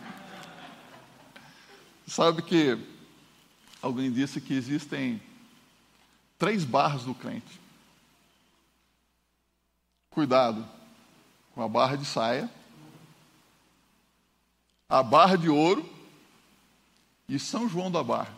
[2.07, 2.77] Sabe que
[3.81, 5.23] alguém disse que existem
[6.41, 7.61] três barras do crente.
[10.09, 10.67] Cuidado
[11.55, 12.51] com a barra de saia,
[14.89, 15.89] a barra de ouro
[17.29, 18.35] e São João da Barra.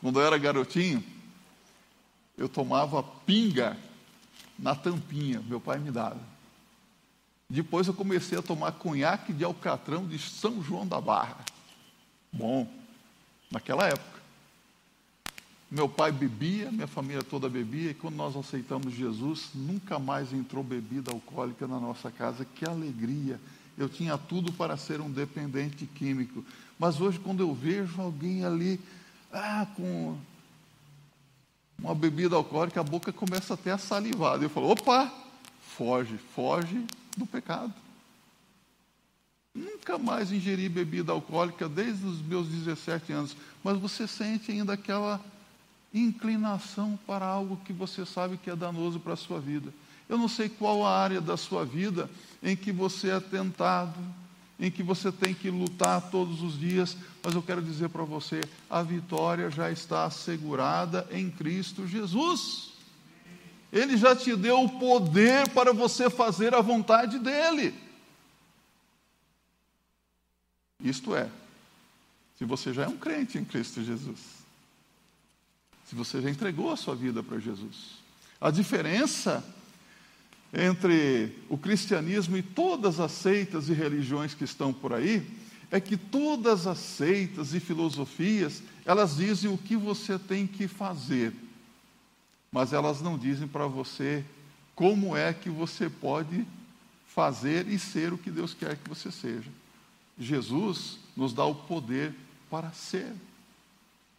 [0.00, 1.04] Quando eu era garotinho,
[2.36, 3.76] eu tomava pinga
[4.56, 6.20] na tampinha, meu pai me dava.
[7.50, 11.44] Depois eu comecei a tomar conhaque de alcatrão de São João da Barra.
[12.32, 12.70] Bom,
[13.50, 14.17] naquela época.
[15.70, 20.64] Meu pai bebia, minha família toda bebia, e quando nós aceitamos Jesus, nunca mais entrou
[20.64, 22.46] bebida alcoólica na nossa casa.
[22.54, 23.38] Que alegria!
[23.76, 26.42] Eu tinha tudo para ser um dependente químico.
[26.78, 28.80] Mas hoje, quando eu vejo alguém ali,
[29.30, 30.16] ah, com
[31.78, 34.42] uma bebida alcoólica, a boca começa até a salivar.
[34.42, 35.12] Eu falo, opa,
[35.76, 36.82] foge, foge
[37.16, 37.72] do pecado.
[39.54, 45.20] Nunca mais ingeri bebida alcoólica desde os meus 17 anos, mas você sente ainda aquela
[45.92, 49.72] inclinação para algo que você sabe que é danoso para a sua vida.
[50.08, 52.08] Eu não sei qual a área da sua vida
[52.42, 53.98] em que você é tentado,
[54.58, 58.40] em que você tem que lutar todos os dias, mas eu quero dizer para você:
[58.68, 62.72] a vitória já está assegurada em Cristo Jesus.
[63.70, 67.74] Ele já te deu o poder para você fazer a vontade dEle.
[70.82, 71.28] Isto é,
[72.38, 74.37] se você já é um crente em Cristo Jesus,
[75.88, 77.98] se você já entregou a sua vida para Jesus.
[78.38, 79.42] A diferença
[80.52, 85.26] entre o cristianismo e todas as seitas e religiões que estão por aí
[85.70, 91.32] é que todas as seitas e filosofias, elas dizem o que você tem que fazer,
[92.52, 94.24] mas elas não dizem para você
[94.74, 96.46] como é que você pode
[97.06, 99.50] fazer e ser o que Deus quer que você seja.
[100.18, 102.14] Jesus nos dá o poder
[102.50, 103.12] para ser,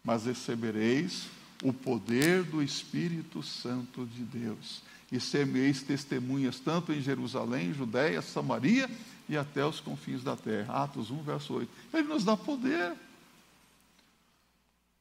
[0.04, 1.28] mas recebereis
[1.62, 4.82] o poder do Espírito Santo de Deus
[5.12, 8.88] e ser meis testemunhas tanto em Jerusalém, Judéia, Samaria
[9.28, 10.84] e até os confins da terra.
[10.84, 11.70] Atos 1, verso 8.
[11.92, 12.94] Ele nos dá poder.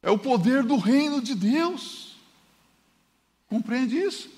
[0.02, 2.16] É o poder do reino de Deus.
[3.48, 4.30] Compreende isso?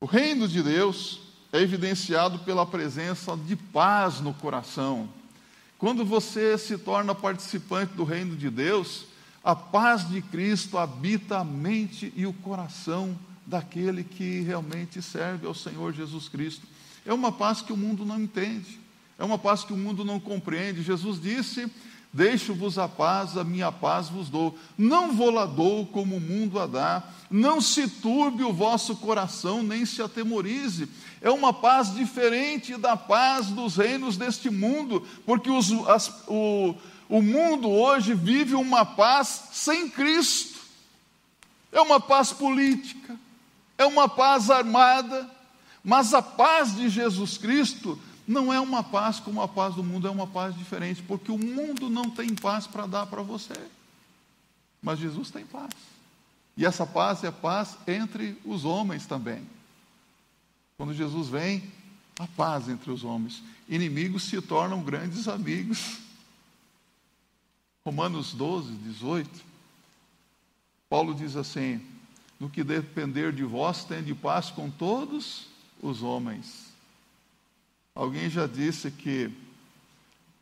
[0.00, 1.20] O reino de Deus
[1.52, 5.08] é evidenciado pela presença de paz no coração.
[5.78, 9.06] Quando você se torna participante do reino de Deus,
[9.46, 13.16] a paz de Cristo habita a mente e o coração
[13.46, 16.66] daquele que realmente serve ao Senhor Jesus Cristo.
[17.06, 18.80] É uma paz que o mundo não entende,
[19.16, 20.82] é uma paz que o mundo não compreende.
[20.82, 21.70] Jesus disse:
[22.12, 24.58] Deixo-vos a paz, a minha paz vos dou.
[24.76, 27.04] Não vou lá dou como o mundo a dá.
[27.30, 30.88] Não se turbe o vosso coração, nem se atemorize.
[31.20, 36.74] É uma paz diferente da paz dos reinos deste mundo, porque os, as, o,
[37.08, 40.60] o mundo hoje vive uma paz sem Cristo.
[41.72, 43.16] É uma paz política,
[43.76, 45.28] é uma paz armada,
[45.84, 50.08] mas a paz de Jesus Cristo não é uma paz como a paz do mundo,
[50.08, 53.54] é uma paz diferente, porque o mundo não tem paz para dar para você,
[54.82, 55.70] mas Jesus tem paz.
[56.56, 59.46] E essa paz é paz entre os homens também.
[60.78, 61.62] Quando Jesus vem,
[62.18, 63.42] a paz entre os homens.
[63.68, 65.98] Inimigos se tornam grandes amigos.
[67.86, 69.44] Romanos 12, 18.
[70.90, 71.80] Paulo diz assim:
[72.40, 75.46] No que depender de vós, tende paz com todos
[75.80, 76.72] os homens.
[77.94, 79.30] Alguém já disse que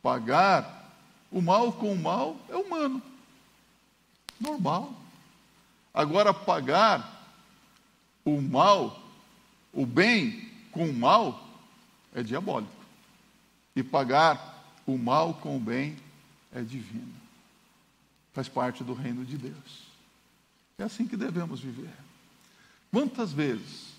[0.01, 0.91] pagar
[1.31, 2.99] o mal com o mal é humano,
[4.39, 4.91] normal.
[5.93, 7.29] Agora, pagar
[8.25, 8.99] o mal,
[9.71, 11.47] o bem com o mal,
[12.11, 12.73] é diabólico.
[13.75, 15.95] E pagar o mal com o bem
[16.51, 17.24] é divino
[18.35, 19.87] faz parte do reino de Deus.
[20.77, 21.89] É assim que devemos viver.
[22.91, 23.93] Quantas vezes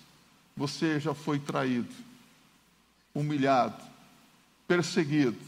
[0.55, 1.91] você já foi traído,
[3.15, 3.83] humilhado,
[4.67, 5.39] perseguido,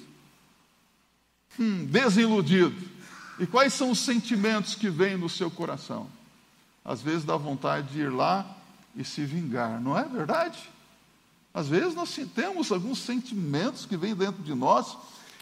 [1.60, 2.90] hum, desiludido?
[3.40, 6.10] E quais são os sentimentos que vêm no seu coração?
[6.84, 8.58] Às vezes dá vontade de ir lá
[8.96, 10.58] e se vingar, não é verdade?
[11.54, 14.98] Às vezes nós temos alguns sentimentos que vêm dentro de nós,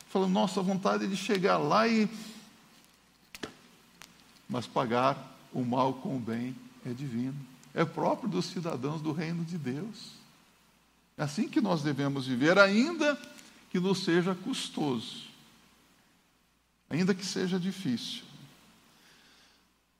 [0.10, 2.10] falando, nossa, vontade de chegar lá e
[4.48, 7.36] mas pagar o mal com o bem é divino.
[7.74, 10.14] É próprio dos cidadãos do reino de Deus.
[11.18, 13.20] É assim que nós devemos viver, ainda
[13.70, 15.24] que nos seja custoso,
[16.89, 18.24] ainda que seja difícil.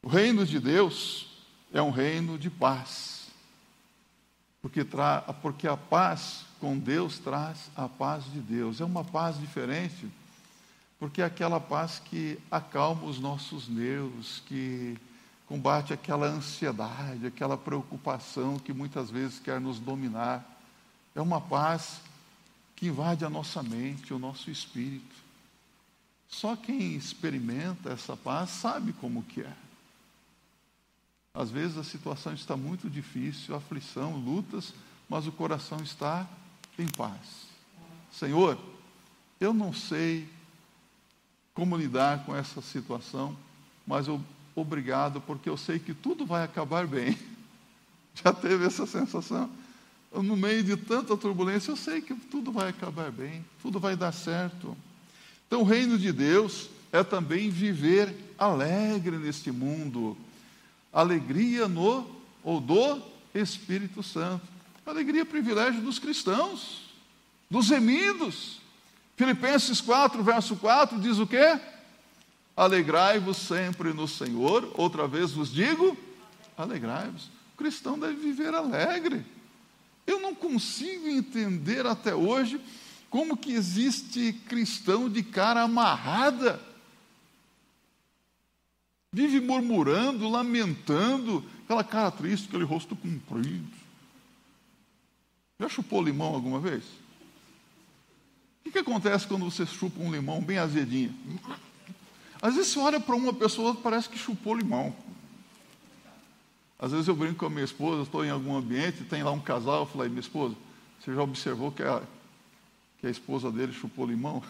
[0.02, 1.28] O reino de Deus
[1.74, 3.28] é um reino de paz,
[4.62, 8.80] porque, tra porque a paz com Deus traz a paz de Deus.
[8.80, 10.08] É uma paz diferente
[11.00, 14.98] porque é aquela paz que acalma os nossos nervos, que
[15.48, 20.46] combate aquela ansiedade, aquela preocupação que muitas vezes quer nos dominar.
[21.16, 22.02] É uma paz
[22.76, 25.16] que invade a nossa mente, o nosso espírito.
[26.28, 29.54] Só quem experimenta essa paz sabe como que é.
[31.34, 34.74] Às vezes a situação está muito difícil, aflição, lutas,
[35.08, 36.28] mas o coração está
[36.78, 37.48] em paz.
[38.12, 38.60] Senhor,
[39.40, 40.28] eu não sei
[41.58, 43.36] como lidar com essa situação,
[43.88, 44.22] mas eu,
[44.56, 47.18] obrigado, porque eu sei que tudo vai acabar bem.
[48.14, 49.50] Já teve essa sensação?
[50.14, 54.12] No meio de tanta turbulência, eu sei que tudo vai acabar bem, tudo vai dar
[54.12, 54.78] certo.
[55.48, 60.16] Então, o reino de Deus é também viver alegre neste mundo,
[60.94, 62.08] alegria no
[62.44, 63.02] ou do
[63.34, 64.46] Espírito Santo.
[64.86, 66.84] Alegria é privilégio dos cristãos,
[67.50, 68.60] dos remidos,
[69.18, 71.60] Filipenses 4, verso 4 diz o quê?
[72.56, 74.72] Alegrai-vos sempre no Senhor.
[74.76, 75.98] Outra vez vos digo,
[76.56, 77.26] alegrai-vos.
[77.56, 79.26] O cristão deve viver alegre.
[80.06, 82.62] Eu não consigo entender até hoje
[83.10, 86.62] como que existe cristão de cara amarrada.
[89.12, 93.76] Vive murmurando, lamentando, aquela cara triste, aquele rosto comprido.
[95.60, 96.84] Já chupou limão alguma vez?
[98.68, 101.16] O que, acontece quando você chupa um limão bem azedinho?
[102.42, 104.94] Às vezes você olha para uma pessoa parece que chupou limão.
[106.78, 109.40] Às vezes eu brinco com a minha esposa, estou em algum ambiente, tem lá um
[109.40, 110.54] casal, eu falei, minha esposa,
[111.00, 112.04] você já observou que a,
[113.00, 114.44] que a esposa dele chupou limão?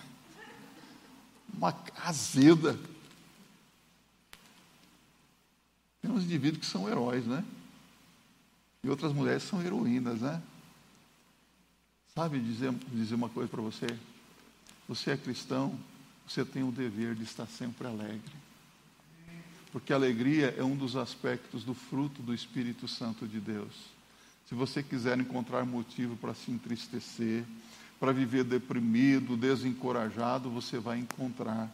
[1.56, 2.78] Uma azeda.
[6.02, 7.46] Tem uns indivíduos que são heróis, né?
[8.84, 10.42] E outras mulheres são heroínas, né?
[12.18, 13.86] Sabe dizer, dizer uma coisa para você?
[14.90, 15.78] Você é cristão,
[16.28, 18.34] você tem o dever de estar sempre alegre.
[19.72, 23.72] Porque a alegria é um dos aspectos do fruto do Espírito Santo de Deus.
[24.50, 27.44] Se você quiser encontrar motivo para se entristecer,
[28.00, 31.70] para viver deprimido, desencorajado, você vai encontrar.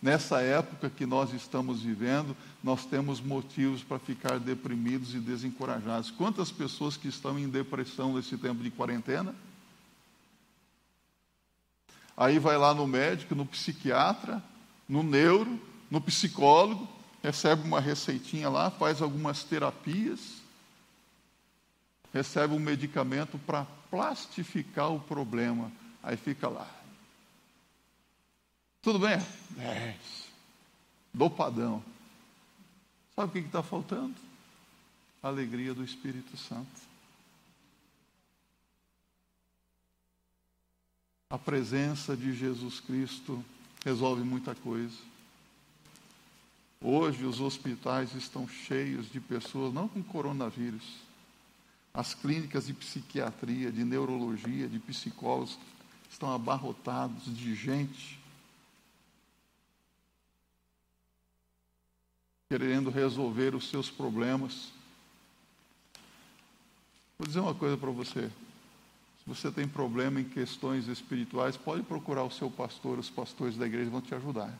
[0.00, 6.12] Nessa época que nós estamos vivendo, nós temos motivos para ficar deprimidos e desencorajados.
[6.12, 9.34] Quantas pessoas que estão em depressão nesse tempo de quarentena?
[12.20, 14.42] Aí vai lá no médico, no psiquiatra,
[14.88, 15.56] no neuro,
[15.88, 16.88] no psicólogo,
[17.22, 20.42] recebe uma receitinha lá, faz algumas terapias,
[22.12, 25.70] recebe um medicamento para plastificar o problema.
[26.02, 26.68] Aí fica lá.
[28.82, 29.24] Tudo bem?
[29.50, 29.96] 10.
[31.14, 31.84] Dopadão.
[33.14, 34.16] Sabe o que está faltando?
[35.22, 36.87] A alegria do Espírito Santo.
[41.30, 43.44] A presença de Jesus Cristo
[43.84, 44.96] resolve muita coisa.
[46.80, 51.08] Hoje os hospitais estão cheios de pessoas, não com coronavírus,
[51.92, 55.58] as clínicas de psiquiatria, de neurologia, de psicólogos
[56.08, 58.18] estão abarrotados de gente
[62.48, 64.72] querendo resolver os seus problemas.
[67.18, 68.30] Vou dizer uma coisa para você.
[69.28, 73.90] Você tem problema em questões espirituais, pode procurar o seu pastor, os pastores da igreja
[73.90, 74.52] vão te ajudar.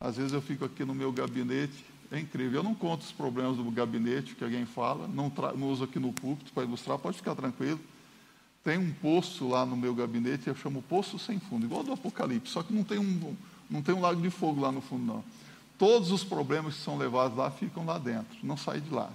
[0.00, 2.60] Às vezes eu fico aqui no meu gabinete é incrível.
[2.60, 6.12] Eu não conto os problemas do gabinete que alguém fala, não, não uso aqui no
[6.12, 7.80] púlpito para ilustrar, pode ficar tranquilo.
[8.62, 12.52] Tem um poço lá no meu gabinete, eu chamo Poço Sem Fundo, igual do Apocalipse,
[12.52, 13.36] só que não tem um,
[13.68, 15.24] não tem um lago de fogo lá no fundo, não.
[15.76, 19.10] Todos os problemas que são levados lá ficam lá dentro, não saem de lá.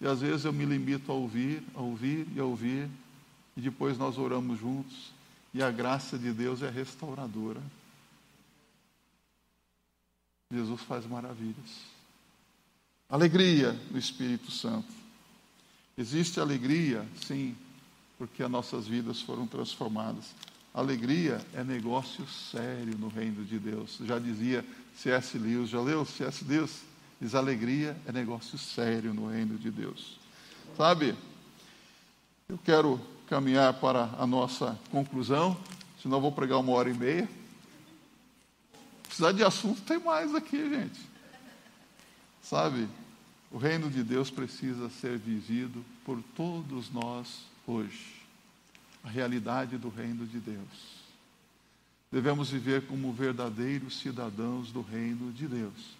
[0.00, 2.88] E às vezes eu me limito a ouvir, a ouvir e a ouvir,
[3.56, 5.12] e depois nós oramos juntos,
[5.52, 7.60] e a graça de Deus é restauradora.
[10.52, 11.98] Jesus faz maravilhas.
[13.08, 14.92] Alegria no Espírito Santo.
[15.96, 17.56] Existe alegria, sim,
[18.16, 20.26] porque as nossas vidas foram transformadas.
[20.72, 23.98] Alegria é negócio sério no reino de Deus.
[24.04, 25.36] Já dizia C.S.
[25.36, 26.44] Lewis, já leu C.S.
[26.44, 26.87] Lewis?
[27.20, 30.18] Diz alegria é negócio sério no reino de Deus.
[30.76, 31.14] Sabe,
[32.48, 35.56] eu quero caminhar para a nossa conclusão,
[36.02, 37.28] senão vou pregar uma hora e meia
[39.18, 41.00] precisar de assunto, tem mais aqui, gente.
[42.40, 42.88] Sabe?
[43.50, 48.14] O reino de Deus precisa ser vivido por todos nós hoje.
[49.02, 50.98] A realidade do reino de Deus.
[52.12, 55.97] Devemos viver como verdadeiros cidadãos do reino de Deus.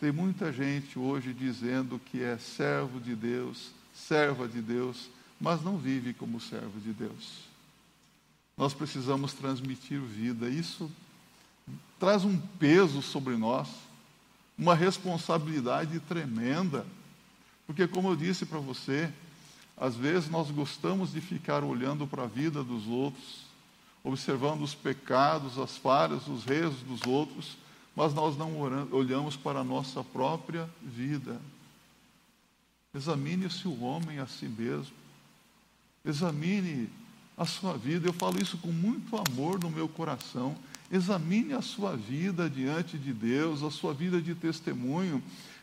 [0.00, 5.76] Tem muita gente hoje dizendo que é servo de Deus, serva de Deus, mas não
[5.76, 7.48] vive como servo de Deus.
[8.56, 10.48] Nós precisamos transmitir vida.
[10.48, 10.90] Isso
[11.98, 13.68] traz um peso sobre nós,
[14.56, 16.86] uma responsabilidade tremenda.
[17.66, 19.12] Porque, como eu disse para você,
[19.76, 23.42] às vezes nós gostamos de ficar olhando para a vida dos outros,
[24.04, 27.56] observando os pecados, as falhas, os rezos dos outros,
[27.98, 28.60] mas nós não
[28.92, 31.40] olhamos para a nossa própria vida.
[32.94, 34.94] Examine-se o homem a si mesmo.
[36.04, 36.88] Examine
[37.36, 38.06] a sua vida.
[38.06, 40.54] Eu falo isso com muito amor no meu coração.
[40.92, 45.20] Examine a sua vida diante de Deus, a sua vida de testemunho,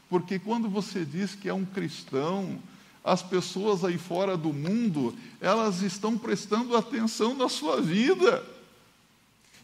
[0.10, 2.60] porque quando você diz que é um cristão,
[3.02, 8.44] as pessoas aí fora do mundo, elas estão prestando atenção na sua vida.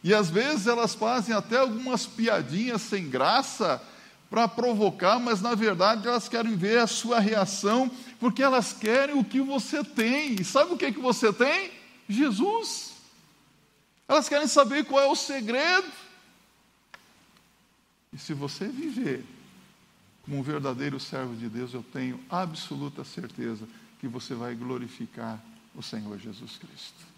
[0.04, 3.82] E às vezes elas fazem até algumas piadinhas sem graça
[4.30, 9.24] para provocar, mas na verdade elas querem ver a sua reação, porque elas querem o
[9.24, 10.36] que você tem.
[10.40, 11.72] E sabe o que, que você tem?
[12.08, 12.94] Jesus.
[14.08, 15.92] Elas querem saber qual é o segredo.
[18.14, 19.24] E se você viver
[20.24, 23.68] como um verdadeiro servo de Deus, eu tenho absoluta certeza
[24.00, 25.42] que você vai glorificar
[25.76, 27.11] o Senhor Jesus Cristo.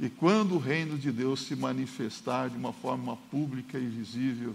[0.00, 4.54] E quando o reino de Deus se manifestar de uma forma pública e visível,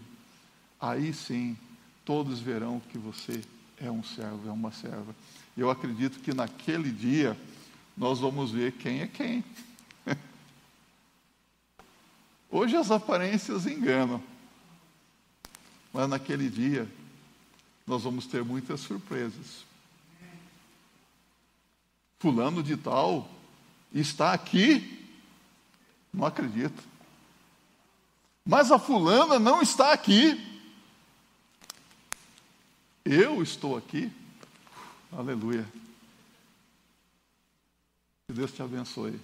[0.80, 1.58] aí sim
[2.06, 3.42] todos verão que você
[3.78, 5.14] é um servo, é uma serva.
[5.58, 7.38] Eu acredito que naquele dia
[7.96, 9.44] nós vamos ver quem é quem.
[12.50, 14.24] Hoje as aparências enganam,
[15.92, 16.90] mas naquele dia
[17.86, 19.66] nós vamos ter muitas surpresas.
[22.18, 23.30] Fulano de Tal
[23.92, 25.03] está aqui,
[26.14, 26.84] não acredito.
[28.46, 30.40] Mas a fulana não está aqui.
[33.04, 34.12] Eu estou aqui.
[35.12, 35.68] Aleluia.
[38.28, 39.20] Que Deus te abençoe.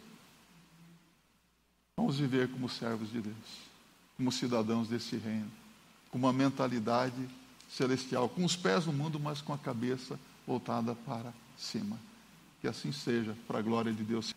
[1.97, 3.35] Vamos viver como servos de Deus,
[4.15, 5.51] como cidadãos desse reino,
[6.09, 7.29] com uma mentalidade
[7.69, 10.17] celestial, com os pés no mundo, mas com a cabeça
[10.47, 11.99] voltada para cima.
[12.61, 14.33] Que assim seja, para a glória de Deus.